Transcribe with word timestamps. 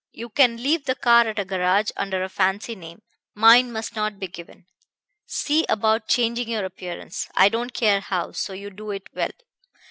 You 0.13 0.29
can 0.29 0.57
leave 0.57 0.85
the 0.85 0.95
car 0.95 1.27
at 1.27 1.37
a 1.37 1.45
garage 1.45 1.91
under 1.95 2.23
a 2.23 2.27
fancy 2.27 2.73
name 2.75 3.03
mine 3.35 3.71
must 3.71 3.95
not 3.95 4.17
be 4.17 4.27
given. 4.27 4.65
See 5.27 5.63
about 5.69 6.07
changing 6.07 6.49
your 6.49 6.65
appearance 6.65 7.29
I 7.35 7.49
don't 7.49 7.71
care 7.71 7.99
how, 7.99 8.31
so 8.31 8.53
you 8.53 8.71
do 8.71 8.89
it 8.89 9.09
well. 9.13 9.29